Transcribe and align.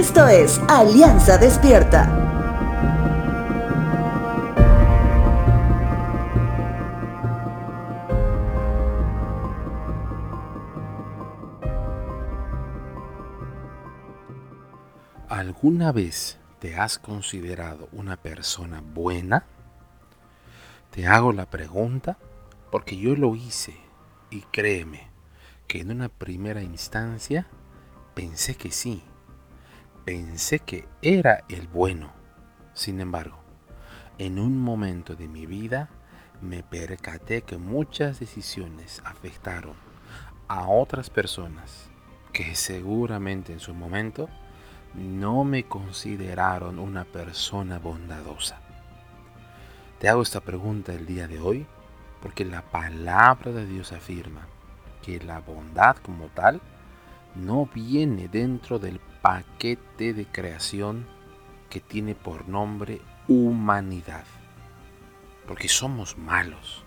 Esto 0.00 0.26
es 0.28 0.58
Alianza 0.66 1.36
Despierta. 1.36 2.04
¿Alguna 15.28 15.92
vez 15.92 16.38
te 16.60 16.76
has 16.76 16.98
considerado 16.98 17.90
una 17.92 18.16
persona 18.16 18.80
buena? 18.80 19.44
Te 20.92 21.06
hago 21.06 21.34
la 21.34 21.44
pregunta 21.50 22.16
porque 22.70 22.96
yo 22.96 23.14
lo 23.16 23.36
hice 23.36 23.76
y 24.30 24.40
créeme 24.50 25.10
que 25.66 25.80
en 25.80 25.90
una 25.90 26.08
primera 26.08 26.62
instancia 26.62 27.46
pensé 28.14 28.54
que 28.54 28.72
sí, 28.72 29.04
pensé 30.10 30.58
que 30.58 30.88
era 31.02 31.44
el 31.48 31.68
bueno. 31.68 32.10
Sin 32.74 33.00
embargo, 33.00 33.38
en 34.18 34.40
un 34.40 34.58
momento 34.58 35.14
de 35.14 35.28
mi 35.28 35.46
vida 35.46 35.88
me 36.40 36.64
percaté 36.64 37.42
que 37.42 37.58
muchas 37.58 38.18
decisiones 38.18 39.00
afectaron 39.04 39.74
a 40.48 40.66
otras 40.66 41.10
personas 41.10 41.88
que 42.32 42.56
seguramente 42.56 43.52
en 43.52 43.60
su 43.60 43.72
momento 43.72 44.28
no 44.94 45.44
me 45.44 45.62
consideraron 45.68 46.80
una 46.80 47.04
persona 47.04 47.78
bondadosa. 47.78 48.58
Te 50.00 50.08
hago 50.08 50.22
esta 50.22 50.40
pregunta 50.40 50.92
el 50.92 51.06
día 51.06 51.28
de 51.28 51.38
hoy 51.38 51.68
porque 52.20 52.44
la 52.44 52.62
palabra 52.62 53.52
de 53.52 53.64
Dios 53.64 53.92
afirma 53.92 54.48
que 55.02 55.20
la 55.20 55.38
bondad 55.38 55.98
como 55.98 56.26
tal 56.30 56.60
no 57.34 57.68
viene 57.72 58.28
dentro 58.28 58.78
del 58.78 59.00
paquete 59.22 60.12
de 60.12 60.26
creación 60.26 61.06
que 61.68 61.80
tiene 61.80 62.14
por 62.14 62.48
nombre 62.48 63.00
humanidad. 63.28 64.24
Porque 65.46 65.68
somos 65.68 66.18
malos. 66.18 66.84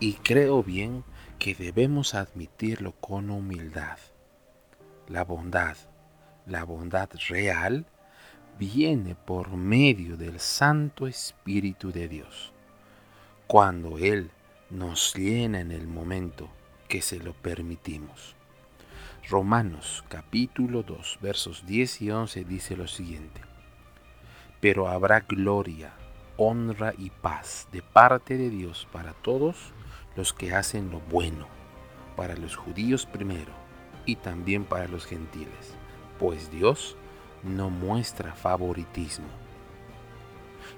Y 0.00 0.14
creo 0.14 0.62
bien 0.62 1.04
que 1.38 1.54
debemos 1.54 2.14
admitirlo 2.14 2.92
con 2.92 3.30
humildad. 3.30 3.98
La 5.08 5.24
bondad, 5.24 5.76
la 6.46 6.64
bondad 6.64 7.10
real, 7.28 7.86
viene 8.58 9.14
por 9.14 9.50
medio 9.56 10.16
del 10.16 10.40
Santo 10.40 11.06
Espíritu 11.06 11.92
de 11.92 12.08
Dios. 12.08 12.52
Cuando 13.46 13.98
Él 13.98 14.30
nos 14.70 15.14
llena 15.14 15.60
en 15.60 15.70
el 15.70 15.86
momento 15.86 16.48
que 16.88 17.02
se 17.02 17.18
lo 17.18 17.32
permitimos. 17.34 18.36
Romanos 19.28 20.04
capítulo 20.08 20.82
2 20.82 21.20
versos 21.22 21.64
10 21.64 22.02
y 22.02 22.10
11 22.10 22.44
dice 22.44 22.76
lo 22.76 22.88
siguiente. 22.88 23.40
Pero 24.60 24.88
habrá 24.88 25.20
gloria, 25.20 25.92
honra 26.36 26.92
y 26.98 27.10
paz 27.10 27.68
de 27.70 27.82
parte 27.82 28.36
de 28.36 28.50
Dios 28.50 28.88
para 28.90 29.12
todos 29.12 29.72
los 30.16 30.32
que 30.32 30.54
hacen 30.54 30.90
lo 30.90 30.98
bueno, 31.00 31.46
para 32.16 32.36
los 32.36 32.56
judíos 32.56 33.06
primero 33.06 33.52
y 34.06 34.16
también 34.16 34.64
para 34.64 34.88
los 34.88 35.06
gentiles, 35.06 35.76
pues 36.18 36.50
Dios 36.50 36.96
no 37.44 37.70
muestra 37.70 38.34
favoritismo. 38.34 39.28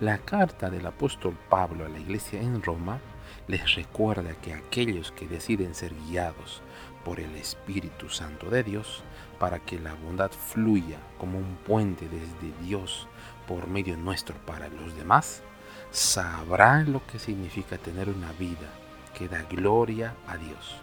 La 0.00 0.16
carta 0.16 0.70
del 0.70 0.86
apóstol 0.86 1.36
Pablo 1.50 1.84
a 1.84 1.90
la 1.90 1.98
iglesia 1.98 2.40
en 2.40 2.62
Roma 2.62 3.00
les 3.46 3.74
recuerda 3.74 4.34
que 4.34 4.54
aquellos 4.54 5.12
que 5.12 5.26
deciden 5.26 5.74
ser 5.74 5.92
guiados 6.06 6.62
por 7.04 7.20
el 7.20 7.34
Espíritu 7.36 8.08
Santo 8.08 8.50
de 8.50 8.62
Dios, 8.62 9.02
para 9.38 9.58
que 9.58 9.78
la 9.78 9.94
bondad 9.94 10.30
fluya 10.30 10.98
como 11.18 11.38
un 11.38 11.56
puente 11.66 12.08
desde 12.08 12.56
Dios 12.62 13.08
por 13.48 13.66
medio 13.68 13.96
nuestro 13.96 14.36
para 14.46 14.68
los 14.68 14.94
demás, 14.96 15.42
sabrán 15.90 16.92
lo 16.92 17.04
que 17.06 17.18
significa 17.18 17.78
tener 17.78 18.08
una 18.08 18.32
vida 18.32 18.68
que 19.14 19.28
da 19.28 19.42
gloria 19.42 20.14
a 20.26 20.36
Dios 20.36 20.76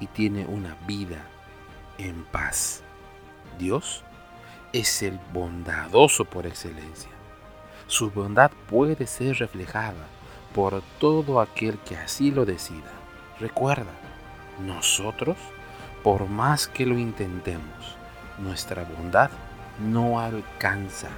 y 0.00 0.06
tiene 0.06 0.46
una 0.46 0.76
vida 0.86 1.22
en 1.98 2.24
paz. 2.24 2.82
Dios 3.58 4.04
es 4.72 5.02
el 5.02 5.18
bondadoso 5.32 6.24
por 6.24 6.46
excelencia. 6.46 7.10
Su 7.86 8.10
bondad 8.10 8.50
puede 8.68 9.06
ser 9.06 9.38
reflejada 9.38 10.06
por 10.58 10.82
todo 10.98 11.40
aquel 11.40 11.78
que 11.78 11.96
así 11.96 12.32
lo 12.32 12.44
decida. 12.44 12.90
Recuerda, 13.38 13.92
nosotros, 14.66 15.36
por 16.02 16.26
más 16.28 16.66
que 16.66 16.84
lo 16.84 16.98
intentemos, 16.98 17.96
nuestra 18.38 18.82
bondad 18.82 19.30
no 19.78 20.18
alcanza, 20.18 21.10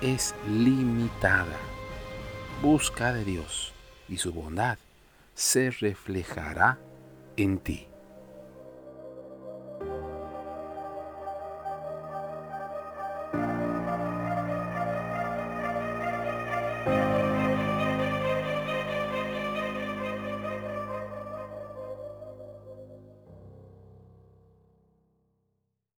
es 0.00 0.34
limitada. 0.48 1.56
Busca 2.62 3.12
de 3.12 3.24
Dios 3.24 3.72
y 4.08 4.16
su 4.16 4.32
bondad 4.32 4.76
se 5.36 5.70
reflejará 5.70 6.76
en 7.36 7.58
ti. 7.58 7.86